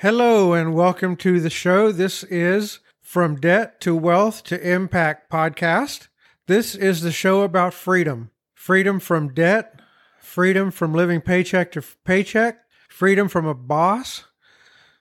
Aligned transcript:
Hello 0.00 0.54
and 0.54 0.72
welcome 0.72 1.14
to 1.16 1.40
the 1.40 1.50
show. 1.50 1.92
This 1.92 2.24
is 2.24 2.78
From 3.02 3.36
Debt 3.38 3.82
to 3.82 3.94
Wealth 3.94 4.42
to 4.44 4.58
Impact 4.58 5.30
podcast. 5.30 6.08
This 6.46 6.74
is 6.74 7.02
the 7.02 7.12
show 7.12 7.42
about 7.42 7.74
freedom 7.74 8.30
freedom 8.54 8.98
from 8.98 9.34
debt, 9.34 9.78
freedom 10.18 10.70
from 10.70 10.94
living 10.94 11.20
paycheck 11.20 11.70
to 11.72 11.82
paycheck, 12.06 12.60
freedom 12.88 13.28
from 13.28 13.44
a 13.44 13.52
boss, 13.52 14.24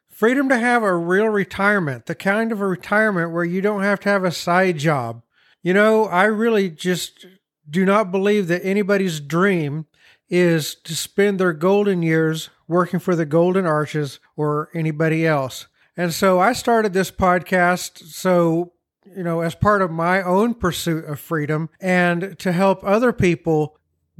freedom 0.10 0.50
to 0.50 0.60
have 0.60 0.84
a 0.84 0.94
real 0.94 1.28
retirement, 1.30 2.06
the 2.06 2.14
kind 2.14 2.52
of 2.52 2.60
a 2.60 2.68
retirement 2.68 3.32
where 3.32 3.46
you 3.46 3.62
don't 3.62 3.84
have 3.84 4.02
to 4.02 4.10
have 4.10 4.26
a 4.26 4.34
side 4.34 4.80
job. 4.80 5.24
You 5.64 5.74
know, 5.74 6.08
I 6.08 6.26
really 6.26 6.70
just 6.70 7.26
do 7.70 7.86
not 7.86 8.12
believe 8.12 8.50
that 8.50 8.66
anybody's 8.66 9.22
dream 9.22 9.86
is 10.28 10.76
to 10.76 10.94
spend 10.94 11.40
their 11.40 11.54
golden 11.54 12.04
years 12.04 12.50
working 12.70 13.00
for 13.00 13.16
the 13.16 13.26
Golden 13.26 13.66
Arches 13.66 14.20
or 14.38 14.70
anybody 14.74 15.28
else. 15.28 15.68
And 15.98 16.14
so 16.14 16.40
I 16.40 16.54
started 16.54 16.94
this 16.94 17.12
podcast 17.12 17.98
so, 18.14 18.72
you 19.18 19.24
know, 19.24 19.42
as 19.42 19.56
part 19.56 19.82
of 19.82 19.92
my 19.92 20.22
own 20.22 20.54
pursuit 20.54 21.04
of 21.04 21.20
freedom 21.20 21.70
and 21.82 22.38
to 22.40 22.54
help 22.54 22.82
other 22.86 23.12
people 23.12 23.76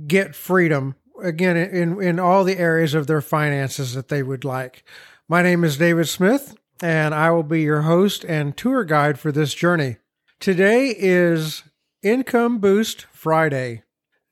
get 0.06 0.36
freedom 0.36 0.96
again 1.22 1.56
in, 1.56 2.02
in 2.02 2.20
all 2.20 2.44
the 2.44 2.58
areas 2.58 2.94
of 2.94 3.08
their 3.08 3.22
finances 3.22 3.94
that 3.94 4.08
they 4.08 4.24
would 4.24 4.44
like. 4.44 4.84
My 5.28 5.44
name 5.44 5.64
is 5.64 5.78
David 5.78 6.08
Smith, 6.08 6.58
and 6.82 7.14
I 7.14 7.30
will 7.32 7.44
be 7.44 7.62
your 7.62 7.82
host 7.82 8.26
and 8.26 8.58
tour 8.58 8.84
guide 8.84 9.20
for 9.20 9.32
this 9.32 9.54
journey. 9.54 9.98
Today 10.40 10.96
is 10.98 11.64
Income 12.02 12.60
Boost 12.60 13.06
Friday. 13.12 13.84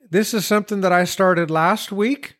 This 0.09 0.33
is 0.33 0.45
something 0.45 0.81
that 0.81 0.93
I 0.93 1.03
started 1.03 1.51
last 1.51 1.91
week 1.91 2.36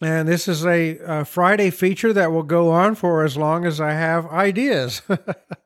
and 0.00 0.28
this 0.28 0.46
is 0.46 0.64
a, 0.64 0.98
a, 0.98 1.24
Friday 1.24 1.70
feature 1.70 2.12
that 2.12 2.30
will 2.30 2.44
go 2.44 2.70
on 2.70 2.94
for 2.94 3.24
as 3.24 3.36
long 3.36 3.64
as 3.64 3.80
I 3.80 3.92
have 3.92 4.26
ideas. 4.26 5.02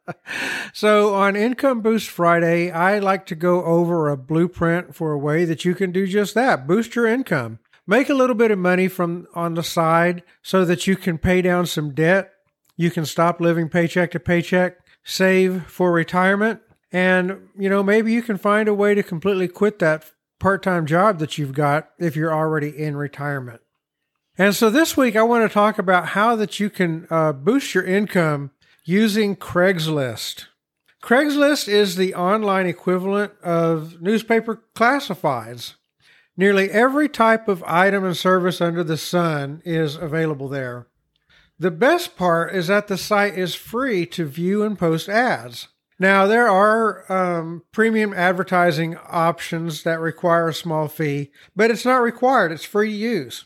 so, 0.73 1.15
on 1.15 1.37
Income 1.37 1.83
Boost 1.83 2.09
Friday, 2.09 2.71
I 2.71 2.99
like 2.99 3.27
to 3.27 3.35
go 3.35 3.63
over 3.65 4.09
a 4.09 4.17
blueprint 4.17 4.95
for 4.95 5.13
a 5.13 5.19
way 5.19 5.45
that 5.45 5.67
you 5.67 5.75
can 5.75 5.93
do 5.93 6.07
just 6.07 6.35
that 6.35 6.67
boost 6.67 6.95
your 6.95 7.07
income. 7.07 7.59
Make 7.87 8.09
a 8.09 8.15
little 8.15 8.35
bit 8.35 8.51
of 8.51 8.59
money 8.59 8.89
from 8.89 9.27
on 9.35 9.55
the 9.55 9.63
side 9.63 10.23
so 10.41 10.65
that 10.65 10.87
you 10.87 10.97
can 10.97 11.19
pay 11.19 11.43
down 11.43 11.67
some 11.67 11.93
debt. 11.93 12.33
You 12.77 12.91
can 12.91 13.05
stop 13.05 13.39
living 13.39 13.69
paycheck 13.69 14.13
to 14.13 14.21
paycheck, 14.21 14.79
save 15.05 15.65
for 15.65 15.93
retirement, 15.93 16.61
and 16.91 17.49
you 17.59 17.69
know, 17.69 17.83
maybe 17.83 18.13
you 18.13 18.23
can 18.23 18.39
find 18.39 18.67
a 18.67 18.75
way 18.75 18.95
to 18.95 19.03
completely 19.03 19.49
quit 19.49 19.79
that 19.81 20.11
part-time 20.41 20.87
job 20.87 21.19
that 21.19 21.37
you've 21.37 21.53
got 21.53 21.91
if 21.99 22.17
you're 22.17 22.33
already 22.33 22.69
in 22.69 22.97
retirement. 22.97 23.61
And 24.39 24.55
so 24.55 24.71
this 24.71 24.97
week 24.97 25.15
I 25.15 25.23
want 25.23 25.49
to 25.49 25.53
talk 25.53 25.79
about 25.79 26.09
how 26.09 26.37
that 26.37 26.59
you 26.59 26.71
can 26.71 27.07
uh, 27.11 27.33
boost 27.33 27.75
your 27.75 27.85
income 27.85 28.51
using 28.85 29.37
Craigslist. 29.37 30.47
Craigslist 31.03 31.69
is 31.69 31.97
the 31.97 32.15
online 32.15 32.67
equivalent 32.67 33.33
of 33.43 34.01
newspaper 34.01 34.63
classifieds. 34.75 35.75
Nearly 36.35 36.71
every 36.71 37.09
type 37.11 37.47
of 37.47 37.63
item 37.65 38.05
and 38.05 38.17
service 38.17 38.61
under 38.61 38.83
the 38.83 38.97
sun 38.97 39.61
is 39.67 39.97
available 39.97 40.49
there. 40.49 40.87
The 41.59 41.71
best 41.71 42.17
part 42.17 42.55
is 42.55 42.69
that 42.69 42.89
the 42.89 42.97
site 42.97 43.37
is 43.37 43.55
free 43.55 44.07
to 44.07 44.25
view 44.25 44.63
and 44.63 44.79
post 44.79 45.09
ads. 45.09 45.69
Now, 45.99 46.27
there 46.27 46.49
are 46.49 47.13
um, 47.13 47.63
premium 47.71 48.15
advertising 48.15 48.97
options 48.97 49.83
that 49.83 50.01
require 50.01 50.49
a 50.49 50.55
small 50.55 50.89
fee, 50.89 51.31
but 51.55 51.71
it's 51.71 51.85
not 51.85 52.03
required, 52.03 52.51
it's 52.51 52.65
free 52.65 52.91
to 52.91 52.97
use. 52.97 53.45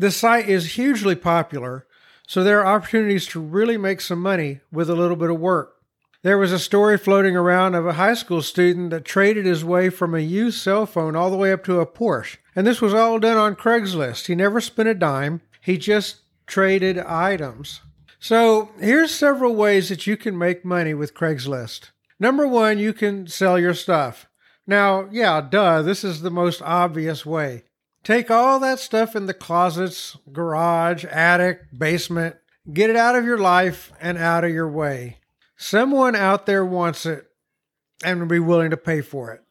The 0.00 0.10
site 0.10 0.48
is 0.48 0.76
hugely 0.76 1.14
popular, 1.14 1.86
so 2.26 2.42
there 2.42 2.64
are 2.64 2.74
opportunities 2.74 3.26
to 3.26 3.38
really 3.38 3.76
make 3.76 4.00
some 4.00 4.18
money 4.18 4.60
with 4.72 4.88
a 4.88 4.94
little 4.94 5.14
bit 5.14 5.28
of 5.28 5.38
work. 5.38 5.76
There 6.22 6.38
was 6.38 6.52
a 6.52 6.58
story 6.58 6.96
floating 6.96 7.36
around 7.36 7.74
of 7.74 7.86
a 7.86 7.92
high 7.92 8.14
school 8.14 8.40
student 8.40 8.92
that 8.92 9.04
traded 9.04 9.44
his 9.44 9.62
way 9.62 9.90
from 9.90 10.14
a 10.14 10.20
used 10.20 10.58
cell 10.58 10.86
phone 10.86 11.16
all 11.16 11.30
the 11.30 11.36
way 11.36 11.52
up 11.52 11.64
to 11.64 11.80
a 11.80 11.86
Porsche. 11.86 12.38
And 12.56 12.66
this 12.66 12.80
was 12.80 12.94
all 12.94 13.18
done 13.18 13.36
on 13.36 13.56
Craigslist. 13.56 14.28
He 14.28 14.34
never 14.34 14.58
spent 14.62 14.88
a 14.88 14.94
dime, 14.94 15.42
he 15.60 15.76
just 15.76 16.20
traded 16.46 16.96
items. 16.96 17.82
So 18.18 18.70
here's 18.80 19.14
several 19.14 19.54
ways 19.54 19.90
that 19.90 20.06
you 20.06 20.16
can 20.16 20.38
make 20.38 20.64
money 20.64 20.94
with 20.94 21.12
Craigslist. 21.12 21.90
Number 22.18 22.46
one, 22.46 22.78
you 22.78 22.94
can 22.94 23.26
sell 23.26 23.58
your 23.58 23.74
stuff. 23.74 24.30
Now, 24.66 25.10
yeah, 25.12 25.42
duh, 25.42 25.82
this 25.82 26.04
is 26.04 26.22
the 26.22 26.30
most 26.30 26.62
obvious 26.62 27.26
way. 27.26 27.64
Take 28.02 28.30
all 28.30 28.58
that 28.60 28.78
stuff 28.78 29.14
in 29.14 29.26
the 29.26 29.34
closets, 29.34 30.16
garage, 30.32 31.04
attic, 31.04 31.66
basement, 31.76 32.36
get 32.72 32.88
it 32.88 32.96
out 32.96 33.14
of 33.14 33.24
your 33.24 33.38
life 33.38 33.92
and 34.00 34.16
out 34.16 34.44
of 34.44 34.50
your 34.50 34.68
way. 34.68 35.18
Someone 35.56 36.16
out 36.16 36.46
there 36.46 36.64
wants 36.64 37.04
it 37.04 37.26
and 38.02 38.18
will 38.18 38.26
be 38.26 38.38
willing 38.38 38.70
to 38.70 38.76
pay 38.78 39.02
for 39.02 39.32
it. 39.32 39.42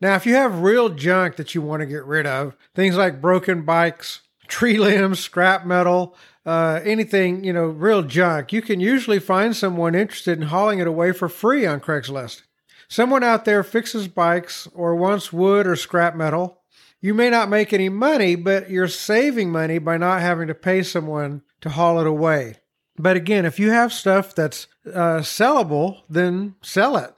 Now, 0.00 0.16
if 0.16 0.26
you 0.26 0.34
have 0.34 0.62
real 0.62 0.88
junk 0.88 1.36
that 1.36 1.54
you 1.54 1.62
want 1.62 1.80
to 1.80 1.86
get 1.86 2.04
rid 2.04 2.26
of, 2.26 2.56
things 2.74 2.96
like 2.96 3.20
broken 3.20 3.62
bikes, 3.62 4.22
tree 4.48 4.78
limbs, 4.80 5.20
scrap 5.20 5.64
metal, 5.64 6.16
uh, 6.44 6.80
anything, 6.82 7.44
you 7.44 7.52
know, 7.52 7.66
real 7.66 8.02
junk, 8.02 8.52
you 8.52 8.62
can 8.62 8.80
usually 8.80 9.20
find 9.20 9.54
someone 9.54 9.94
interested 9.94 10.38
in 10.38 10.48
hauling 10.48 10.80
it 10.80 10.88
away 10.88 11.12
for 11.12 11.28
free 11.28 11.64
on 11.64 11.80
Craigslist. 11.80 12.42
Someone 12.88 13.22
out 13.22 13.44
there 13.44 13.62
fixes 13.62 14.08
bikes 14.08 14.66
or 14.74 14.96
wants 14.96 15.32
wood 15.32 15.68
or 15.68 15.76
scrap 15.76 16.16
metal 16.16 16.61
you 17.02 17.12
may 17.12 17.28
not 17.28 17.50
make 17.50 17.72
any 17.72 17.88
money, 17.88 18.36
but 18.36 18.70
you're 18.70 18.88
saving 18.88 19.50
money 19.50 19.78
by 19.78 19.98
not 19.98 20.20
having 20.20 20.46
to 20.46 20.54
pay 20.54 20.82
someone 20.84 21.42
to 21.60 21.68
haul 21.68 22.00
it 22.00 22.06
away. 22.06 22.54
But 22.96 23.16
again, 23.16 23.44
if 23.44 23.58
you 23.58 23.70
have 23.70 23.92
stuff 23.92 24.34
that's 24.34 24.68
uh, 24.86 25.18
sellable, 25.18 26.02
then 26.08 26.54
sell 26.62 26.96
it. 26.96 27.12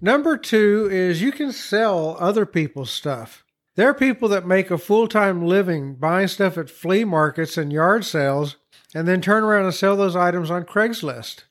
Number 0.00 0.36
two 0.36 0.88
is 0.90 1.22
you 1.22 1.32
can 1.32 1.52
sell 1.52 2.16
other 2.20 2.44
people's 2.44 2.90
stuff. 2.90 3.44
There 3.76 3.88
are 3.88 3.94
people 3.94 4.28
that 4.28 4.46
make 4.46 4.70
a 4.70 4.76
full 4.76 5.08
time 5.08 5.46
living 5.46 5.94
buying 5.94 6.28
stuff 6.28 6.58
at 6.58 6.68
flea 6.68 7.04
markets 7.04 7.56
and 7.56 7.72
yard 7.72 8.04
sales 8.04 8.56
and 8.94 9.08
then 9.08 9.22
turn 9.22 9.42
around 9.42 9.64
and 9.64 9.74
sell 9.74 9.96
those 9.96 10.16
items 10.16 10.50
on 10.50 10.64
Craigslist. 10.64 11.44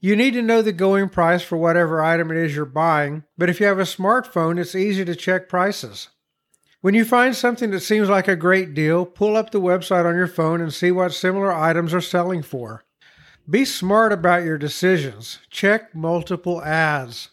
You 0.00 0.14
need 0.14 0.34
to 0.34 0.42
know 0.42 0.62
the 0.62 0.72
going 0.72 1.08
price 1.08 1.42
for 1.42 1.56
whatever 1.56 2.00
item 2.00 2.30
it 2.30 2.36
is 2.36 2.54
you're 2.54 2.64
buying, 2.64 3.24
but 3.36 3.50
if 3.50 3.58
you 3.58 3.66
have 3.66 3.80
a 3.80 3.82
smartphone, 3.82 4.60
it's 4.60 4.76
easy 4.76 5.04
to 5.04 5.16
check 5.16 5.48
prices. 5.48 6.10
When 6.80 6.94
you 6.94 7.04
find 7.04 7.34
something 7.34 7.72
that 7.72 7.80
seems 7.80 8.08
like 8.08 8.28
a 8.28 8.36
great 8.36 8.72
deal, 8.72 9.04
pull 9.04 9.36
up 9.36 9.50
the 9.50 9.60
website 9.60 10.04
on 10.04 10.14
your 10.14 10.28
phone 10.28 10.60
and 10.60 10.72
see 10.72 10.92
what 10.92 11.12
similar 11.12 11.52
items 11.52 11.92
are 11.92 12.00
selling 12.00 12.40
for. 12.42 12.84
Be 13.50 13.64
smart 13.64 14.12
about 14.12 14.44
your 14.44 14.58
decisions. 14.58 15.40
Check 15.50 15.92
multiple 15.92 16.62
ads. 16.62 17.30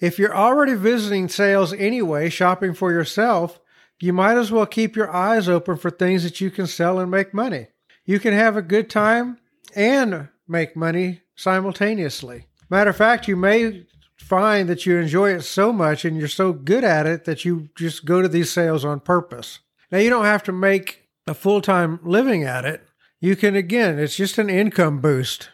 If 0.00 0.18
you're 0.18 0.34
already 0.34 0.74
visiting 0.74 1.28
sales 1.28 1.72
anyway, 1.72 2.30
shopping 2.30 2.74
for 2.74 2.90
yourself, 2.90 3.60
you 4.00 4.12
might 4.12 4.36
as 4.36 4.50
well 4.50 4.66
keep 4.66 4.96
your 4.96 5.10
eyes 5.14 5.48
open 5.48 5.76
for 5.76 5.90
things 5.90 6.24
that 6.24 6.40
you 6.40 6.50
can 6.50 6.66
sell 6.66 6.98
and 6.98 7.10
make 7.10 7.32
money. 7.32 7.68
You 8.04 8.18
can 8.18 8.34
have 8.34 8.56
a 8.56 8.62
good 8.62 8.90
time 8.90 9.38
and 9.76 10.30
make 10.48 10.74
money 10.74 11.20
simultaneously. 11.36 12.48
Matter 12.68 12.90
of 12.90 12.96
fact, 12.96 13.28
you 13.28 13.36
may 13.36 13.86
find 14.24 14.68
that 14.68 14.86
you 14.86 14.96
enjoy 14.96 15.34
it 15.34 15.42
so 15.42 15.72
much 15.72 16.04
and 16.04 16.16
you're 16.16 16.28
so 16.28 16.52
good 16.52 16.82
at 16.82 17.06
it 17.06 17.24
that 17.26 17.44
you 17.44 17.68
just 17.76 18.04
go 18.04 18.22
to 18.22 18.28
these 18.28 18.50
sales 18.50 18.84
on 18.84 19.00
purpose. 19.00 19.60
Now, 19.90 19.98
you 19.98 20.08
don't 20.10 20.24
have 20.24 20.42
to 20.44 20.52
make 20.52 21.08
a 21.26 21.34
full 21.34 21.60
time 21.60 22.00
living 22.02 22.42
at 22.42 22.64
it. 22.64 22.86
You 23.20 23.36
can, 23.36 23.54
again, 23.54 23.98
it's 23.98 24.16
just 24.16 24.38
an 24.38 24.48
income 24.48 25.00
boost 25.00 25.50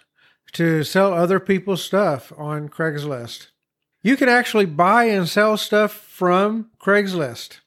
to 0.53 0.85
sell 0.85 1.13
other 1.13 1.41
people's 1.41 1.83
stuff 1.83 2.33
on 2.37 2.69
Craigslist. 2.69 3.49
You 4.03 4.17
can 4.17 4.29
actually 4.29 4.67
buy 4.67 5.05
and 5.05 5.29
sell 5.29 5.57
stuff 5.57 5.93
from 5.93 6.71
Craigslist. 6.81 7.59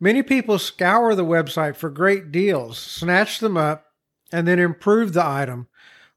Many 0.00 0.22
people 0.22 0.58
scour 0.58 1.14
the 1.14 1.24
website 1.24 1.76
for 1.76 1.90
great 1.90 2.32
deals, 2.32 2.78
snatch 2.78 3.38
them 3.38 3.56
up, 3.56 3.86
and 4.32 4.48
then 4.48 4.58
improve 4.58 5.12
the 5.12 5.24
item, 5.24 5.68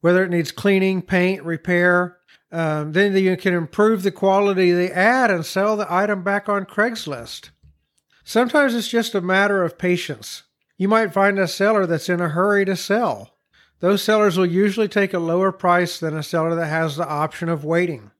whether 0.01 0.23
it 0.23 0.31
needs 0.31 0.51
cleaning, 0.51 1.01
paint, 1.01 1.43
repair, 1.43 2.18
um, 2.51 2.93
then 2.93 3.15
you 3.15 3.37
can 3.37 3.53
improve 3.53 4.03
the 4.03 4.11
quality 4.11 4.71
of 4.71 4.77
the 4.77 4.95
ad 4.95 5.29
and 5.29 5.45
sell 5.45 5.77
the 5.77 5.91
item 5.91 6.23
back 6.23 6.49
on 6.49 6.65
Craigslist. 6.65 7.49
Sometimes 8.23 8.73
it's 8.75 8.87
just 8.87 9.15
a 9.15 9.21
matter 9.21 9.63
of 9.63 9.77
patience. 9.77 10.43
You 10.77 10.87
might 10.87 11.13
find 11.13 11.37
a 11.37 11.47
seller 11.47 11.85
that's 11.85 12.09
in 12.09 12.21
a 12.21 12.29
hurry 12.29 12.65
to 12.65 12.75
sell. 12.75 13.35
Those 13.79 14.03
sellers 14.03 14.37
will 14.37 14.45
usually 14.45 14.87
take 14.87 15.13
a 15.13 15.19
lower 15.19 15.51
price 15.51 15.99
than 15.99 16.15
a 16.15 16.23
seller 16.23 16.55
that 16.55 16.67
has 16.67 16.95
the 16.95 17.07
option 17.07 17.49
of 17.49 17.63
waiting. 17.63 18.11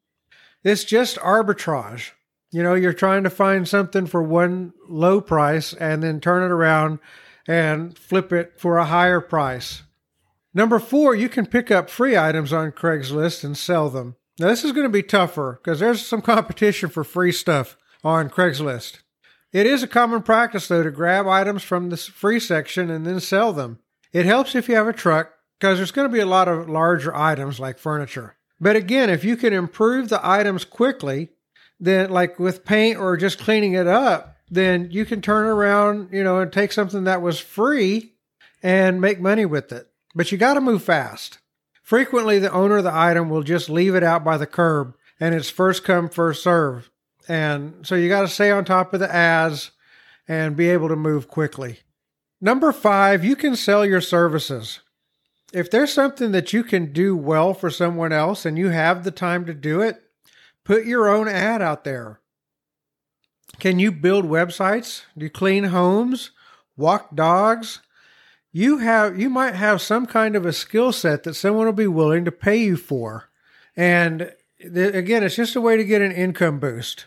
It's 0.63 0.83
just 0.83 1.17
arbitrage. 1.17 2.11
You 2.51 2.63
know, 2.63 2.73
you're 2.73 2.93
trying 2.93 3.23
to 3.23 3.29
find 3.29 3.67
something 3.67 4.07
for 4.07 4.23
one 4.23 4.73
low 4.87 5.21
price 5.21 5.73
and 5.73 6.01
then 6.01 6.19
turn 6.19 6.43
it 6.43 6.51
around 6.51 6.99
and 7.47 7.97
flip 7.97 8.31
it 8.33 8.53
for 8.57 8.77
a 8.77 8.85
higher 8.85 9.21
price. 9.21 9.83
Number 10.53 10.79
four, 10.79 11.13
you 11.13 11.29
can 11.29 11.45
pick 11.45 11.69
up 11.69 11.89
free 11.89 12.17
items 12.17 12.51
on 12.51 12.71
Craigslist 12.71 13.43
and 13.43 13.57
sell 13.57 13.89
them. 13.89 14.15
Now, 14.39 14.47
this 14.47 14.63
is 14.63 14.71
going 14.71 14.85
to 14.85 14.89
be 14.89 15.03
tougher 15.03 15.59
because 15.61 15.81
there's 15.81 16.05
some 16.05 16.21
competition 16.21 16.89
for 16.89 17.03
free 17.03 17.33
stuff 17.33 17.77
on 18.05 18.29
Craigslist. 18.29 18.99
It 19.51 19.65
is 19.65 19.83
a 19.83 19.87
common 19.87 20.21
practice, 20.21 20.67
though, 20.67 20.81
to 20.81 20.91
grab 20.91 21.27
items 21.27 21.61
from 21.61 21.89
the 21.89 21.97
free 21.97 22.39
section 22.39 22.89
and 22.89 23.05
then 23.05 23.19
sell 23.19 23.51
them. 23.51 23.79
It 24.13 24.25
helps 24.25 24.55
if 24.55 24.69
you 24.69 24.75
have 24.75 24.87
a 24.87 24.93
truck 24.93 25.33
because 25.59 25.77
there's 25.77 25.91
going 25.91 26.07
to 26.07 26.13
be 26.13 26.21
a 26.21 26.25
lot 26.25 26.47
of 26.47 26.69
larger 26.69 27.13
items 27.13 27.59
like 27.59 27.77
furniture. 27.77 28.37
But 28.61 28.77
again, 28.77 29.09
if 29.09 29.25
you 29.25 29.35
can 29.35 29.51
improve 29.51 30.07
the 30.07 30.25
items 30.25 30.63
quickly, 30.63 31.29
then 31.79 32.09
like 32.09 32.39
with 32.39 32.63
paint 32.63 32.97
or 32.97 33.17
just 33.17 33.39
cleaning 33.39 33.73
it 33.73 33.87
up, 33.87 34.37
then 34.49 34.89
you 34.89 35.05
can 35.05 35.21
turn 35.21 35.47
around, 35.47 36.09
you 36.13 36.23
know, 36.23 36.39
and 36.39 36.51
take 36.51 36.71
something 36.71 37.03
that 37.03 37.21
was 37.21 37.39
free 37.39 38.13
and 38.63 39.01
make 39.01 39.19
money 39.19 39.45
with 39.45 39.71
it. 39.71 39.89
But 40.15 40.31
you 40.31 40.37
got 40.37 40.53
to 40.53 40.61
move 40.61 40.83
fast. 40.83 41.39
Frequently, 41.89 42.37
the 42.37 42.51
owner 42.51 42.77
of 42.77 42.83
the 42.83 42.93
item 42.93 43.31
will 43.31 43.41
just 43.41 43.67
leave 43.67 43.95
it 43.95 44.03
out 44.03 44.23
by 44.23 44.37
the 44.37 44.45
curb 44.45 44.93
and 45.19 45.33
it's 45.33 45.49
first 45.49 45.83
come, 45.83 46.07
first 46.07 46.43
serve. 46.43 46.91
And 47.27 47.77
so 47.81 47.95
you 47.95 48.07
got 48.07 48.21
to 48.21 48.27
stay 48.27 48.51
on 48.51 48.63
top 48.63 48.93
of 48.93 48.99
the 48.99 49.11
ads 49.11 49.71
and 50.27 50.55
be 50.55 50.69
able 50.69 50.87
to 50.89 50.95
move 50.95 51.27
quickly. 51.27 51.79
Number 52.39 52.71
five, 52.71 53.25
you 53.25 53.35
can 53.35 53.55
sell 53.55 53.83
your 53.83 54.01
services. 54.01 54.81
If 55.51 55.71
there's 55.71 55.91
something 55.91 56.31
that 56.31 56.53
you 56.53 56.63
can 56.63 56.93
do 56.93 57.17
well 57.17 57.55
for 57.55 57.71
someone 57.71 58.13
else 58.13 58.45
and 58.45 58.55
you 58.55 58.67
have 58.67 59.03
the 59.03 59.09
time 59.09 59.47
to 59.47 59.53
do 59.55 59.81
it, 59.81 59.99
put 60.63 60.85
your 60.85 61.09
own 61.09 61.27
ad 61.27 61.63
out 61.63 61.85
there. 61.85 62.19
Can 63.57 63.79
you 63.79 63.91
build 63.91 64.25
websites? 64.25 65.05
Do 65.17 65.25
you 65.25 65.31
clean 65.31 65.63
homes? 65.63 66.29
Walk 66.77 67.15
dogs? 67.15 67.79
You 68.51 68.79
have 68.79 69.19
you 69.19 69.29
might 69.29 69.55
have 69.55 69.81
some 69.81 70.05
kind 70.05 70.35
of 70.35 70.45
a 70.45 70.53
skill 70.53 70.91
set 70.91 71.23
that 71.23 71.35
someone 71.35 71.65
will 71.65 71.73
be 71.73 71.87
willing 71.87 72.25
to 72.25 72.31
pay 72.31 72.57
you 72.57 72.77
for. 72.77 73.29
And 73.75 74.31
th- 74.59 74.95
again, 74.95 75.23
it's 75.23 75.35
just 75.35 75.55
a 75.55 75.61
way 75.61 75.77
to 75.77 75.83
get 75.83 76.01
an 76.01 76.11
income 76.11 76.59
boost. 76.59 77.05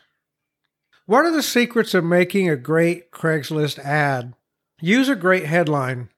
What 1.07 1.25
are 1.25 1.33
the 1.33 1.43
secrets 1.43 1.95
of 1.95 2.05
making 2.05 2.49
a 2.49 2.57
great 2.57 3.11
Craigslist 3.11 3.79
ad? 3.81 4.35
Use 4.81 5.09
a 5.09 5.17
great 5.17 5.47
headline. 5.47 6.11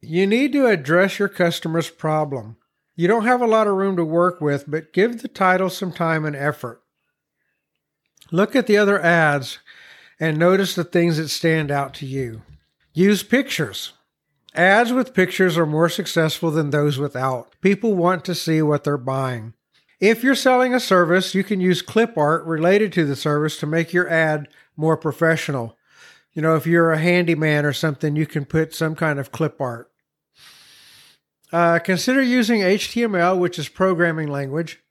You 0.00 0.26
need 0.26 0.52
to 0.52 0.66
address 0.66 1.20
your 1.20 1.28
customer's 1.28 1.88
problem. 1.88 2.56
You 2.96 3.06
don't 3.08 3.24
have 3.24 3.40
a 3.40 3.46
lot 3.46 3.68
of 3.68 3.74
room 3.74 3.96
to 3.96 4.04
work 4.04 4.40
with, 4.40 4.64
but 4.68 4.92
give 4.92 5.22
the 5.22 5.28
title 5.28 5.70
some 5.70 5.92
time 5.92 6.24
and 6.24 6.36
effort. 6.36 6.82
Look 8.30 8.56
at 8.56 8.66
the 8.66 8.76
other 8.76 9.00
ads 9.00 9.60
and 10.18 10.36
notice 10.36 10.74
the 10.74 10.84
things 10.84 11.16
that 11.16 11.28
stand 11.28 11.70
out 11.70 11.94
to 11.94 12.06
you. 12.06 12.42
Use 12.92 13.22
pictures. 13.22 13.92
Ads 14.54 14.92
with 14.92 15.14
pictures 15.14 15.56
are 15.56 15.64
more 15.64 15.88
successful 15.88 16.50
than 16.50 16.70
those 16.70 16.98
without. 16.98 17.54
People 17.62 17.94
want 17.94 18.24
to 18.26 18.34
see 18.34 18.60
what 18.60 18.84
they're 18.84 18.98
buying. 18.98 19.54
If 19.98 20.22
you're 20.22 20.34
selling 20.34 20.74
a 20.74 20.80
service, 20.80 21.34
you 21.34 21.42
can 21.42 21.60
use 21.60 21.80
clip 21.80 22.18
art 22.18 22.44
related 22.44 22.92
to 22.94 23.06
the 23.06 23.16
service 23.16 23.56
to 23.58 23.66
make 23.66 23.92
your 23.92 24.10
ad 24.10 24.48
more 24.76 24.96
professional. 24.96 25.78
You 26.34 26.42
know, 26.42 26.56
if 26.56 26.66
you're 26.66 26.92
a 26.92 26.98
handyman 26.98 27.64
or 27.64 27.72
something, 27.72 28.14
you 28.16 28.26
can 28.26 28.44
put 28.44 28.74
some 28.74 28.94
kind 28.94 29.18
of 29.18 29.32
clip 29.32 29.60
art. 29.60 29.90
Uh, 31.52 31.78
consider 31.78 32.22
using 32.22 32.60
HTML, 32.60 33.38
which 33.38 33.58
is 33.58 33.68
programming 33.68 34.28
language. 34.28 34.82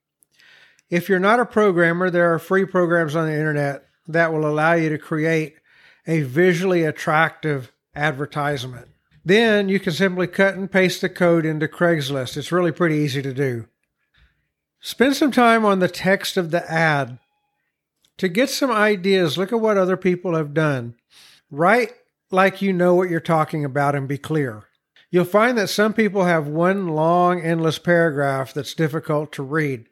If 0.89 1.07
you're 1.07 1.19
not 1.19 1.39
a 1.39 1.45
programmer, 1.45 2.09
there 2.09 2.33
are 2.33 2.39
free 2.39 2.65
programs 2.65 3.15
on 3.15 3.27
the 3.27 3.33
internet 3.33 3.85
that 4.07 4.31
will 4.33 4.47
allow 4.47 4.73
you 4.73 4.89
to 4.89 4.97
create 4.97 5.55
a 6.07 6.21
visually 6.21 6.83
attractive 6.83 7.71
advertisement. 7.95 8.87
Then 9.23 9.69
you 9.69 9.79
can 9.79 9.93
simply 9.93 10.27
cut 10.27 10.55
and 10.55 10.71
paste 10.71 11.01
the 11.01 11.09
code 11.09 11.45
into 11.45 11.67
Craigslist. 11.67 12.37
It's 12.37 12.51
really 12.51 12.71
pretty 12.71 12.95
easy 12.95 13.21
to 13.21 13.33
do. 13.33 13.67
Spend 14.79 15.15
some 15.15 15.31
time 15.31 15.63
on 15.63 15.79
the 15.79 15.87
text 15.87 16.37
of 16.37 16.51
the 16.51 16.69
ad. 16.71 17.19
To 18.17 18.27
get 18.27 18.49
some 18.49 18.71
ideas, 18.71 19.37
look 19.37 19.51
at 19.51 19.61
what 19.61 19.77
other 19.77 19.97
people 19.97 20.35
have 20.35 20.53
done. 20.53 20.95
Write 21.51 21.91
like 22.31 22.61
you 22.61 22.73
know 22.73 22.95
what 22.95 23.09
you're 23.09 23.19
talking 23.19 23.63
about 23.63 23.95
and 23.95 24.07
be 24.07 24.17
clear. 24.17 24.63
You'll 25.11 25.25
find 25.25 25.57
that 25.57 25.69
some 25.69 25.93
people 25.93 26.23
have 26.23 26.47
one 26.47 26.87
long, 26.87 27.41
endless 27.41 27.77
paragraph 27.77 28.53
that's 28.53 28.73
difficult 28.73 29.31
to 29.33 29.43
read. 29.43 29.87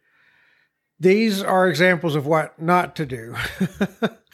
These 0.99 1.41
are 1.43 1.67
examples 1.67 2.15
of 2.15 2.25
what 2.25 2.59
not 2.61 2.95
to 2.95 3.05
do. 3.05 3.35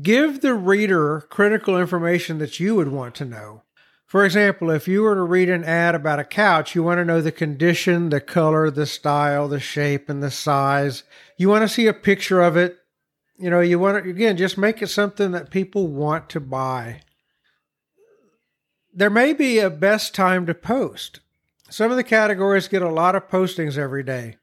Give 0.00 0.40
the 0.40 0.54
reader 0.54 1.26
critical 1.28 1.78
information 1.78 2.38
that 2.38 2.58
you 2.58 2.74
would 2.76 2.88
want 2.88 3.14
to 3.16 3.26
know. 3.26 3.62
For 4.06 4.24
example, 4.24 4.70
if 4.70 4.88
you 4.88 5.02
were 5.02 5.14
to 5.14 5.22
read 5.22 5.50
an 5.50 5.64
ad 5.64 5.94
about 5.94 6.18
a 6.18 6.24
couch, 6.24 6.74
you 6.74 6.82
want 6.82 6.98
to 6.98 7.04
know 7.04 7.20
the 7.20 7.32
condition, 7.32 8.08
the 8.08 8.20
color, 8.20 8.70
the 8.70 8.86
style, 8.86 9.48
the 9.48 9.60
shape, 9.60 10.08
and 10.08 10.22
the 10.22 10.30
size. 10.30 11.02
You 11.36 11.48
want 11.48 11.62
to 11.62 11.74
see 11.74 11.86
a 11.86 11.94
picture 11.94 12.40
of 12.40 12.56
it. 12.56 12.78
You 13.38 13.50
know, 13.50 13.60
you 13.60 13.78
want 13.78 14.02
to, 14.04 14.10
again, 14.10 14.36
just 14.36 14.56
make 14.56 14.80
it 14.80 14.88
something 14.88 15.32
that 15.32 15.50
people 15.50 15.88
want 15.88 16.30
to 16.30 16.40
buy. 16.40 17.00
There 18.94 19.10
may 19.10 19.32
be 19.32 19.58
a 19.58 19.70
best 19.70 20.14
time 20.14 20.46
to 20.46 20.54
post. 20.54 21.20
Some 21.70 21.90
of 21.90 21.96
the 21.96 22.04
categories 22.04 22.68
get 22.68 22.82
a 22.82 22.90
lot 22.90 23.16
of 23.16 23.28
postings 23.28 23.78
every 23.78 24.02
day. 24.02 24.36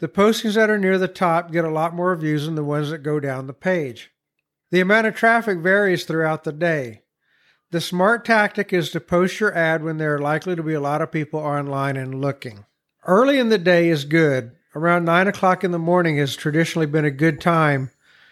The 0.00 0.08
postings 0.08 0.54
that 0.54 0.70
are 0.70 0.78
near 0.78 0.98
the 0.98 1.08
top 1.08 1.52
get 1.52 1.64
a 1.64 1.70
lot 1.70 1.94
more 1.94 2.14
views 2.16 2.46
than 2.46 2.56
the 2.56 2.64
ones 2.64 2.90
that 2.90 3.04
go 3.04 3.20
down 3.20 3.46
the 3.46 3.52
page. 3.52 4.10
The 4.70 4.80
amount 4.80 5.06
of 5.08 5.16
traffic 5.16 5.58
varies 5.58 6.04
throughout 6.04 6.44
the 6.44 6.52
day. 6.52 7.02
The 7.72 7.80
smart 7.80 8.24
tactic 8.24 8.72
is 8.72 8.90
to 8.90 9.00
post 9.00 9.40
your 9.40 9.56
ad 9.56 9.82
when 9.82 9.98
there 9.98 10.14
are 10.14 10.20
likely 10.20 10.56
to 10.56 10.62
be 10.62 10.74
a 10.74 10.80
lot 10.80 11.02
of 11.02 11.12
people 11.12 11.40
online 11.40 11.96
and 11.96 12.20
looking. 12.20 12.66
Early 13.06 13.38
in 13.38 13.48
the 13.48 13.58
day 13.58 13.88
is 13.88 14.04
good. 14.04 14.52
Around 14.74 15.04
9 15.04 15.28
o'clock 15.28 15.64
in 15.64 15.72
the 15.72 15.78
morning 15.78 16.18
has 16.18 16.36
traditionally 16.36 16.86
been 16.86 17.04
a 17.04 17.10
good 17.10 17.40
time 17.40 17.90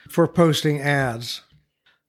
for 0.09 0.29
posting 0.29 0.81
ads. 0.81 1.43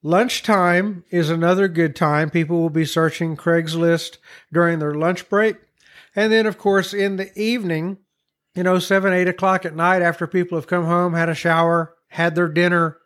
Lunchtime 0.04 1.04
is 1.10 1.30
another 1.30 1.68
good 1.68 1.96
time. 1.96 2.30
People 2.30 2.62
will 2.62 2.70
be 2.70 2.86
searching 2.86 3.36
Craigslist 3.36 4.18
during 4.54 4.80
their 4.80 4.94
lunch 4.94 5.28
break. 5.30 5.58
And 6.16 6.32
then, 6.32 6.46
of 6.46 6.58
course, 6.58 6.94
in 6.94 7.18
the 7.18 7.38
evening, 7.40 7.98
you 8.56 8.64
know, 8.64 8.80
7, 8.80 9.12
8 9.12 9.28
o'clock 9.28 9.66
at 9.66 9.76
night 9.76 10.02
after 10.02 10.28
people 10.28 10.58
have 10.58 10.68
come 10.68 10.86
home, 10.86 11.14
had 11.14 11.30
a 11.30 11.36
shower, 11.36 11.96
had 12.10 12.36
their 12.36 12.48
dinner, 12.48 12.99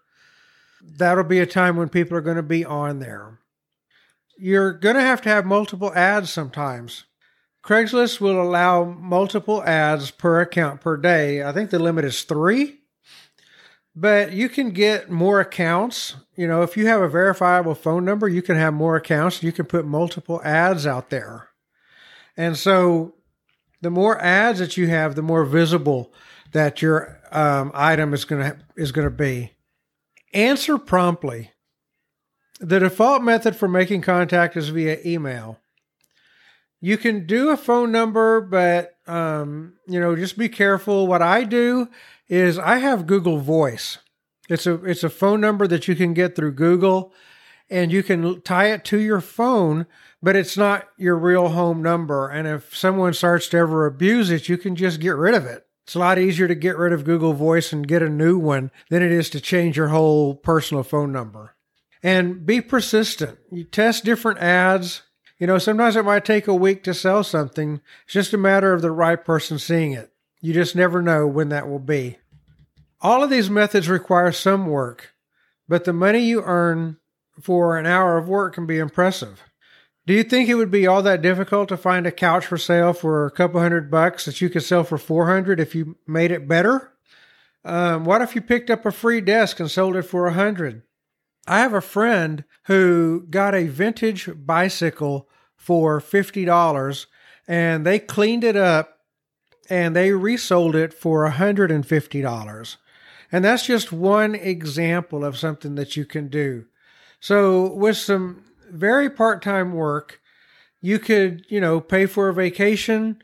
that'll 0.84 1.24
be 1.24 1.40
a 1.40 1.46
time 1.46 1.78
when 1.78 1.90
people 1.90 2.18
are 2.18 2.22
going 2.22 2.38
to 2.38 2.44
be 2.44 2.64
on 2.64 3.00
there 3.00 3.40
you're 4.38 4.74
going 4.74 4.96
to 4.96 5.02
have 5.02 5.22
to 5.22 5.30
have 5.30 5.46
multiple 5.46 5.94
ads 5.94 6.30
sometimes. 6.30 7.06
Craigslist 7.64 8.20
will 8.20 8.42
allow 8.42 8.84
multiple 8.84 9.64
ads 9.64 10.12
per 10.12 10.42
account 10.42 10.82
per 10.82 10.98
day. 10.98 11.44
I 11.44 11.54
think 11.54 11.70
the 11.70 11.80
limit 11.80 12.04
is 12.04 12.24
three, 12.24 12.80
but 13.96 14.34
you 14.34 14.50
can 14.50 14.72
get 14.72 15.10
more 15.10 15.40
accounts. 15.40 16.16
You 16.36 16.48
know, 16.48 16.62
if 16.62 16.76
you 16.76 16.88
have 16.88 17.02
a 17.02 17.08
verifiable 17.08 17.76
phone 17.76 18.04
number, 18.04 18.28
you 18.28 18.42
can 18.42 18.58
have 18.58 18.74
more 18.74 18.98
accounts. 18.98 19.42
You 19.42 19.54
can 19.54 19.66
put 19.66 19.86
multiple 19.86 20.42
ads 20.44 20.86
out 20.86 21.10
there. 21.10 21.48
And 22.36 22.58
so 22.58 23.16
the 23.82 23.92
more 23.92 24.20
ads 24.20 24.60
that 24.60 24.76
you 24.76 24.88
have, 24.88 25.16
the 25.16 25.22
more 25.22 25.46
visible 25.46 26.12
that 26.52 26.82
your 26.82 27.22
um, 27.32 27.72
item 27.74 28.14
is 28.14 28.26
going 28.26 28.44
to 28.44 28.58
is 28.76 28.92
going 28.92 29.08
to 29.08 29.16
be. 29.16 29.53
Answer 30.34 30.78
promptly. 30.78 31.52
The 32.60 32.80
default 32.80 33.22
method 33.22 33.56
for 33.56 33.68
making 33.68 34.02
contact 34.02 34.56
is 34.56 34.70
via 34.70 34.98
email. 35.06 35.60
You 36.82 36.98
can 36.98 37.26
do 37.26 37.50
a 37.50 37.58
phone 37.58 37.92
number, 37.92 38.42
but 38.42 38.98
um, 39.08 39.74
you 39.88 40.00
know, 40.00 40.16
just 40.16 40.38
be 40.38 40.50
careful. 40.50 41.08
What 41.08 41.22
I 41.22 41.44
do 41.44 41.90
is 42.28 42.58
I 42.58 42.78
have 42.78 43.08
Google 43.08 43.40
Voice. 43.40 44.00
It's 44.50 44.66
a 44.66 44.84
it's 44.84 45.04
a 45.04 45.10
phone 45.10 45.40
number 45.40 45.68
that 45.68 45.88
you 45.88 45.96
can 45.96 46.14
get 46.14 46.36
through 46.36 46.54
Google, 46.54 47.14
and 47.70 47.92
you 47.92 48.04
can 48.04 48.42
tie 48.42 48.68
it 48.72 48.84
to 48.86 49.00
your 49.00 49.22
phone, 49.22 49.86
but 50.22 50.36
it's 50.36 50.58
not 50.58 50.90
your 50.98 51.18
real 51.18 51.50
home 51.50 51.82
number. 51.82 52.30
And 52.30 52.48
if 52.48 52.76
someone 52.76 53.14
starts 53.14 53.48
to 53.50 53.58
ever 53.58 53.86
abuse 53.86 54.30
it, 54.30 54.50
you 54.50 54.58
can 54.58 54.76
just 54.76 55.00
get 55.00 55.16
rid 55.16 55.36
of 55.36 55.46
it. 55.46 55.66
It's 55.84 55.96
a 55.96 56.00
lot 56.00 56.18
easier 56.18 56.48
to 56.48 56.56
get 56.56 56.78
rid 56.78 56.94
of 56.94 57.04
Google 57.04 57.34
Voice 57.34 57.74
and 57.74 57.88
get 57.88 58.02
a 58.02 58.10
new 58.10 58.38
one 58.38 58.72
than 58.90 59.04
it 59.04 59.12
is 59.12 59.30
to 59.32 59.42
change 59.42 59.76
your 59.76 59.90
whole 59.90 60.36
personal 60.36 60.84
phone 60.84 61.12
number 61.12 61.56
and 62.02 62.46
be 62.46 62.62
persistent. 62.62 63.38
You 63.52 63.64
test 63.64 64.06
different 64.06 64.40
ads. 64.40 65.02
You 65.40 65.48
know, 65.48 65.58
sometimes 65.58 65.96
it 65.96 66.06
might 66.06 66.26
take 66.26 66.48
a 66.48 66.56
week 66.56 66.84
to 66.84 66.94
sell 66.94 67.24
something. 67.24 67.82
It's 68.06 68.14
just 68.14 68.34
a 68.34 68.38
matter 68.38 68.74
of 68.74 68.82
the 68.82 68.92
right 68.92 69.24
person 69.24 69.60
seeing 69.60 69.94
it. 69.94 70.12
You 70.42 70.54
just 70.54 70.76
never 70.76 71.02
know 71.02 71.28
when 71.28 71.50
that 71.50 71.68
will 71.68 71.80
be. 71.80 72.18
All 73.02 73.24
of 73.24 73.30
these 73.30 73.50
methods 73.50 73.90
require 73.90 74.32
some 74.32 74.68
work, 74.68 75.14
but 75.68 75.84
the 75.84 75.94
money 75.94 76.20
you 76.20 76.44
earn 76.44 76.98
for 77.42 77.78
an 77.78 77.86
hour 77.86 78.18
of 78.18 78.30
work 78.30 78.56
can 78.56 78.66
be 78.66 78.78
impressive. 78.78 79.42
Do 80.06 80.14
you 80.14 80.24
think 80.24 80.50
it 80.50 80.56
would 80.56 80.72
be 80.72 80.86
all 80.86 81.02
that 81.04 81.22
difficult 81.22 81.70
to 81.70 81.78
find 81.78 82.06
a 82.06 82.12
couch 82.12 82.46
for 82.46 82.58
sale 82.58 82.92
for 82.92 83.26
a 83.26 83.32
couple 83.32 83.62
hundred 83.62 83.90
bucks 83.90 84.26
that 84.26 84.42
you 84.42 84.50
could 84.50 84.64
sell 84.64 84.84
for 84.84 84.98
400 84.98 85.62
if 85.62 85.74
you 85.74 85.96
made 86.06 86.32
it 86.32 86.48
better? 86.48 86.92
Um, 87.64 88.04
what 88.04 88.22
if 88.22 88.36
you 88.36 88.42
picked 88.42 88.70
up 88.70 88.86
a 88.86 88.92
free 88.92 89.22
desk 89.22 89.62
and 89.62 89.72
sold 89.72 89.96
it 89.96 90.04
for 90.04 90.28
a 90.28 90.34
hundred? 90.34 90.82
I 91.48 91.60
have 91.60 91.74
a 91.74 91.82
friend 91.82 92.44
who 92.66 93.26
got 93.30 93.56
a 93.56 93.68
vintage 93.68 94.30
bicycle 94.36 95.30
for 95.56 96.02
$50 96.02 97.06
and 97.48 97.86
they 97.86 98.00
cleaned 98.00 98.44
it 98.44 98.58
up 98.58 99.00
and 99.70 99.96
they 99.96 100.12
resold 100.12 100.76
it 100.76 100.94
for 100.94 101.30
$150. 101.30 102.76
And 103.32 103.46
that's 103.46 103.66
just 103.66 103.94
one 103.94 104.36
example 104.36 105.24
of 105.24 105.38
something 105.38 105.76
that 105.76 105.96
you 105.96 106.06
can 106.06 106.28
do. 106.28 106.66
So, 107.22 107.74
with 107.74 107.96
some 107.96 108.44
very 108.72 109.10
part 109.10 109.42
time 109.42 109.74
work, 109.74 110.20
You 110.82 111.00
could, 111.00 111.46
you 111.48 111.62
know, 111.62 111.80
pay 111.80 112.06
for 112.06 112.28
a 112.28 112.34
vacation. 112.34 113.22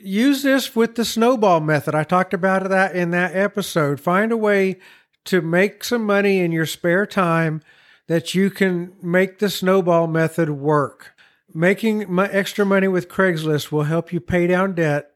Use 0.00 0.42
this 0.42 0.74
with 0.74 0.96
the 0.96 1.04
snowball 1.04 1.60
method. 1.60 1.94
I 1.94 2.02
talked 2.02 2.34
about 2.34 2.68
that 2.68 2.96
in 2.96 3.10
that 3.10 3.36
episode. 3.36 4.00
Find 4.00 4.32
a 4.32 4.36
way 4.36 4.80
to 5.26 5.40
make 5.40 5.84
some 5.84 6.04
money 6.04 6.40
in 6.40 6.50
your 6.50 6.66
spare 6.66 7.06
time 7.06 7.62
that 8.08 8.34
you 8.34 8.50
can 8.50 8.94
make 9.00 9.38
the 9.38 9.48
snowball 9.48 10.08
method 10.08 10.50
work. 10.50 11.14
Making 11.54 12.18
extra 12.18 12.66
money 12.66 12.88
with 12.88 13.08
Craigslist 13.08 13.70
will 13.70 13.84
help 13.84 14.12
you 14.12 14.20
pay 14.20 14.46
down 14.48 14.74
debt, 14.74 15.10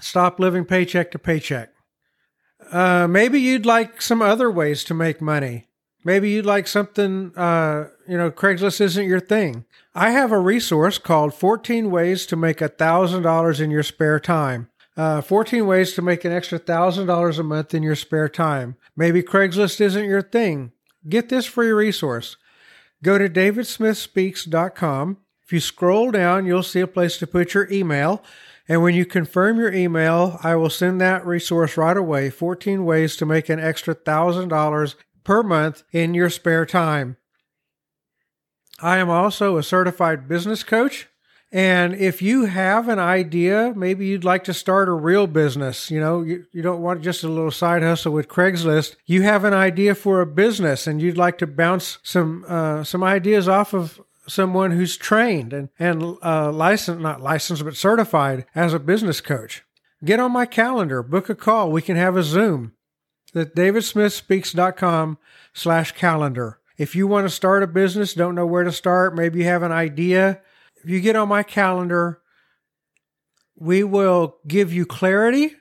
stop 0.00 0.38
living 0.38 0.64
paycheck 0.66 1.10
to 1.12 1.18
paycheck. 1.18 1.70
Uh, 2.70 3.06
maybe 3.08 3.40
you'd 3.40 3.66
like 3.66 4.02
some 4.02 4.20
other 4.20 4.50
ways 4.50 4.84
to 4.84 4.94
make 4.94 5.20
money. 5.22 5.68
Maybe 6.06 6.30
you'd 6.30 6.46
like 6.46 6.68
something, 6.68 7.32
uh, 7.36 7.88
you 8.06 8.16
know, 8.16 8.30
Craigslist 8.30 8.80
isn't 8.80 9.08
your 9.08 9.18
thing. 9.18 9.64
I 9.92 10.10
have 10.10 10.30
a 10.30 10.38
resource 10.38 10.98
called 10.98 11.34
14 11.34 11.90
Ways 11.90 12.26
to 12.26 12.36
Make 12.36 12.58
$1,000 12.58 13.60
in 13.60 13.72
Your 13.72 13.82
Spare 13.82 14.20
Time. 14.20 14.68
Uh, 14.96 15.20
14 15.20 15.66
ways 15.66 15.94
to 15.94 16.02
make 16.02 16.24
an 16.24 16.30
extra 16.30 16.60
$1,000 16.60 17.38
a 17.38 17.42
month 17.42 17.74
in 17.74 17.82
your 17.82 17.96
spare 17.96 18.30
time. 18.30 18.76
Maybe 18.96 19.22
Craigslist 19.22 19.80
isn't 19.80 20.04
your 20.04 20.22
thing. 20.22 20.72
Get 21.06 21.28
this 21.28 21.44
free 21.44 21.70
resource. 21.70 22.36
Go 23.02 23.18
to 23.18 23.28
davidsmithspeaks.com. 23.28 25.18
If 25.44 25.52
you 25.52 25.60
scroll 25.60 26.12
down, 26.12 26.46
you'll 26.46 26.62
see 26.62 26.80
a 26.80 26.86
place 26.86 27.18
to 27.18 27.26
put 27.26 27.52
your 27.52 27.70
email. 27.70 28.24
And 28.68 28.82
when 28.82 28.94
you 28.94 29.04
confirm 29.04 29.58
your 29.58 29.72
email, 29.72 30.40
I 30.42 30.54
will 30.54 30.70
send 30.70 31.00
that 31.00 31.26
resource 31.26 31.76
right 31.76 31.96
away 31.96 32.30
14 32.30 32.84
ways 32.84 33.16
to 33.16 33.26
make 33.26 33.50
an 33.50 33.60
extra 33.60 33.94
$1,000 33.94 34.94
per 35.26 35.42
month 35.42 35.82
in 35.90 36.14
your 36.14 36.30
spare 36.30 36.64
time. 36.64 37.16
I 38.80 38.98
am 38.98 39.10
also 39.10 39.56
a 39.56 39.62
certified 39.62 40.28
business 40.28 40.62
coach. 40.62 41.08
And 41.50 41.94
if 41.94 42.22
you 42.22 42.44
have 42.44 42.88
an 42.88 43.00
idea, 43.00 43.72
maybe 43.74 44.06
you'd 44.06 44.24
like 44.24 44.44
to 44.44 44.54
start 44.54 44.88
a 44.88 44.92
real 44.92 45.26
business, 45.26 45.90
you 45.90 45.98
know, 45.98 46.22
you, 46.22 46.44
you 46.52 46.62
don't 46.62 46.82
want 46.82 47.02
just 47.02 47.24
a 47.24 47.28
little 47.28 47.50
side 47.50 47.82
hustle 47.82 48.12
with 48.12 48.28
Craigslist. 48.28 48.96
You 49.04 49.22
have 49.22 49.42
an 49.42 49.54
idea 49.54 49.96
for 49.96 50.20
a 50.20 50.26
business 50.26 50.86
and 50.86 51.02
you'd 51.02 51.18
like 51.18 51.38
to 51.38 51.46
bounce 51.46 51.98
some, 52.04 52.44
uh, 52.46 52.84
some 52.84 53.02
ideas 53.02 53.48
off 53.48 53.74
of 53.74 54.00
someone 54.28 54.72
who's 54.72 54.96
trained 54.96 55.52
and, 55.52 55.70
and 55.78 56.18
uh, 56.22 56.52
licensed, 56.52 57.00
not 57.00 57.20
licensed, 57.20 57.64
but 57.64 57.76
certified 57.76 58.44
as 58.54 58.74
a 58.74 58.78
business 58.78 59.20
coach. 59.20 59.64
Get 60.04 60.20
on 60.20 60.30
my 60.30 60.46
calendar, 60.46 61.02
book 61.02 61.28
a 61.28 61.34
call. 61.34 61.72
We 61.72 61.82
can 61.82 61.96
have 61.96 62.16
a 62.16 62.22
Zoom 62.22 62.74
at 63.36 63.54
davidsmithspeaks.com 63.54 65.18
slash 65.52 65.92
calendar. 65.92 66.58
If 66.78 66.94
you 66.94 67.06
want 67.06 67.26
to 67.26 67.30
start 67.30 67.62
a 67.62 67.66
business, 67.66 68.14
don't 68.14 68.34
know 68.34 68.46
where 68.46 68.64
to 68.64 68.72
start, 68.72 69.14
maybe 69.14 69.40
you 69.40 69.44
have 69.46 69.62
an 69.62 69.72
idea, 69.72 70.40
if 70.82 70.90
you 70.90 71.00
get 71.00 71.16
on 71.16 71.28
my 71.28 71.42
calendar, 71.42 72.20
we 73.56 73.82
will 73.82 74.36
give 74.46 74.72
you 74.72 74.86
clarity 74.86 75.54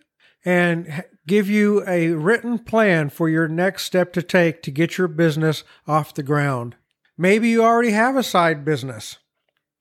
and 0.44 1.03
give 1.25 1.50
you 1.50 1.84
a 1.88 2.10
written 2.10 2.60
plan 2.60 3.10
for 3.10 3.27
your 3.27 3.48
next 3.48 3.86
step 3.86 4.13
to 4.13 4.22
take 4.22 4.62
to 4.62 4.72
get 4.72 4.98
your 4.98 5.08
business 5.08 5.63
off 5.88 6.13
the 6.13 6.22
ground. 6.22 6.75
Maybe 7.17 7.50
you 7.50 7.63
already 7.63 7.91
have 7.91 8.15
a 8.15 8.22
side 8.22 8.63
business, 8.63 9.17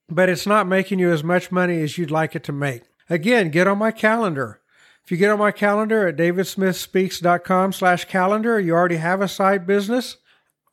but 0.08 0.28
it's 0.28 0.46
not 0.46 0.66
making 0.66 0.98
you 0.98 1.12
as 1.12 1.22
much 1.22 1.52
money 1.52 1.82
as 1.82 1.98
you'd 1.98 2.10
like 2.10 2.34
it 2.34 2.44
to 2.44 2.52
make. 2.52 2.84
Again, 3.10 3.50
get 3.50 3.66
on 3.66 3.76
my 3.76 3.90
calendar. 3.90 4.60
If 5.04 5.10
you 5.10 5.16
get 5.16 5.30
on 5.30 5.38
my 5.38 5.52
calendar 5.52 6.08
at 6.08 6.16
davidsmithspeaks.com 6.16 7.72
slash 7.72 8.06
calendar, 8.06 8.58
you 8.58 8.72
already 8.72 8.96
have 8.96 9.20
a 9.20 9.28
side 9.28 9.66
business. 9.66 10.16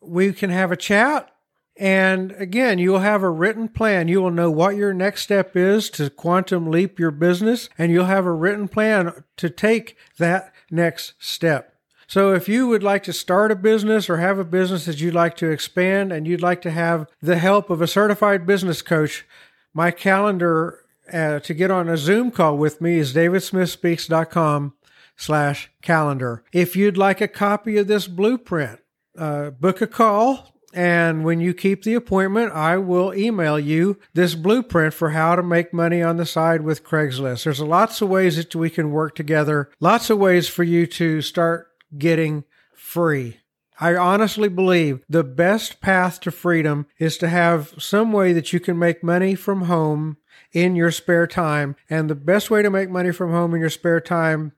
We 0.01 0.33
can 0.33 0.50
have 0.50 0.71
a 0.71 0.77
chat 0.77 1.31
and 1.77 2.33
again, 2.33 2.77
you 2.79 2.91
will 2.91 3.00
have 3.00 3.23
a 3.23 3.29
written 3.29 3.67
plan. 3.67 4.07
You 4.07 4.21
will 4.21 4.31
know 4.31 4.51
what 4.51 4.75
your 4.75 4.93
next 4.93 5.23
step 5.23 5.55
is 5.55 5.89
to 5.91 6.09
quantum 6.09 6.69
leap 6.69 7.00
your 7.00 7.09
business, 7.09 7.69
and 7.75 7.91
you'll 7.91 8.05
have 8.05 8.25
a 8.25 8.31
written 8.31 8.67
plan 8.67 9.23
to 9.38 9.50
take 9.50 9.97
that 10.17 10.53
next 10.69 11.13
step. 11.17 11.75
So 12.07 12.33
if 12.33 12.50
you 12.50 12.67
would 12.67 12.83
like 12.83 13.03
to 13.03 13.13
start 13.13 13.51
a 13.51 13.55
business 13.55 14.09
or 14.09 14.17
have 14.17 14.38
a 14.38 14.43
business 14.43 14.85
that 14.85 15.00
you'd 15.00 15.15
like 15.15 15.35
to 15.38 15.50
expand 15.50 16.11
and 16.11 16.27
you'd 16.27 16.41
like 16.41 16.61
to 16.63 16.71
have 16.71 17.07
the 17.21 17.38
help 17.38 17.69
of 17.69 17.81
a 17.81 17.88
certified 17.88 18.45
business 18.45 18.81
coach, 18.81 19.25
my 19.73 19.91
calendar 19.91 20.81
uh, 21.13 21.39
to 21.41 21.53
get 21.53 21.72
on 21.72 21.89
a 21.89 21.98
Zoom 21.98 22.32
call 22.32 22.58
with 22.58 22.82
me 22.82 22.98
is 22.98 23.13
davidsmithspeaks.com 23.13 24.74
slash 25.15 25.72
calendar. 25.82 26.44
If 26.51 26.75
you'd 26.75 26.98
like 26.98 27.22
a 27.22 27.27
copy 27.27 27.77
of 27.77 27.88
this 27.88 28.08
blueprint, 28.08 28.80
uh, 29.18 29.51
book 29.51 29.82
a 29.82 29.88
call 29.88 30.51
and 30.74 31.25
when 31.25 31.41
you 31.41 31.53
keep 31.53 31.84
the 31.84 31.96
appointment, 31.96 32.53
I 32.53 32.77
will 32.77 33.13
email 33.13 33.60
you 33.60 34.00
this 34.13 34.36
blueprint 34.36 34.94
for 34.94 35.12
how 35.12 35.36
to 35.36 35.44
make 35.44 35.74
money 35.74 36.01
on 36.01 36.18
the 36.18 36.25
side 36.25 36.62
with 36.62 36.84
Craigslist. 36.84 37.44
There's 37.44 37.60
lots 37.60 38.01
of 38.01 38.10
ways 38.10 38.38
that 38.38 38.56
we 38.56 38.70
can 38.70 38.91
work 38.91 39.15
together, 39.15 39.70
lots 39.80 40.10
of 40.10 40.18
ways 40.18 40.48
for 40.48 40.63
you 40.63 40.88
to 40.88 41.22
start 41.22 41.68
getting 41.98 42.46
free. 42.74 43.38
I 43.80 43.96
honestly 43.96 44.48
believe 44.48 45.03
the 45.10 45.24
best 45.24 45.82
path 45.82 46.22
to 46.22 46.32
freedom 46.32 46.86
is 47.00 47.18
to 47.18 47.27
have 47.27 47.74
some 47.80 48.13
way 48.13 48.32
that 48.32 48.53
you 48.53 48.60
can 48.60 48.77
make 48.77 49.03
money 49.03 49.34
from 49.34 49.63
home 49.63 50.18
in 50.53 50.75
your 50.75 50.91
spare 50.91 51.27
time. 51.27 51.75
And 51.89 52.10
the 52.10 52.15
best 52.15 52.50
way 52.50 52.62
to 52.62 52.70
make 52.70 52.89
money 52.89 53.12
from 53.12 53.31
home 53.31 53.53
in 53.53 53.62
your 53.62 53.70
spare 53.70 54.01
time 54.01 54.53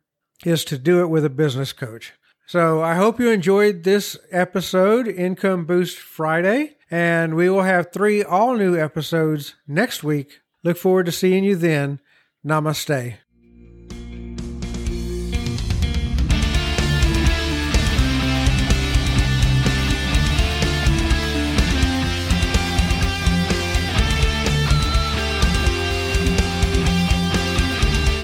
is 0.45 0.65
to 0.65 0.77
do 0.77 1.01
it 1.01 1.09
with 1.09 1.25
a 1.25 1.29
business 1.29 1.73
coach. 1.73 2.13
So 2.45 2.81
I 2.81 2.95
hope 2.95 3.19
you 3.19 3.29
enjoyed 3.29 3.83
this 3.83 4.17
episode, 4.31 5.07
Income 5.07 5.65
Boost 5.65 5.97
Friday, 5.97 6.75
and 6.91 7.35
we 7.35 7.49
will 7.49 7.63
have 7.63 7.91
three 7.91 8.23
all 8.23 8.55
new 8.55 8.77
episodes 8.77 9.55
next 9.67 10.03
week. 10.03 10.41
Look 10.63 10.77
forward 10.77 11.05
to 11.05 11.11
seeing 11.11 11.43
you 11.43 11.55
then. 11.55 11.99
Namaste. 12.45 13.17